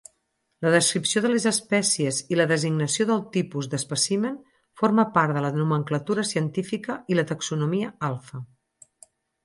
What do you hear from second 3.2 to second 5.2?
tipus d'espècimen forma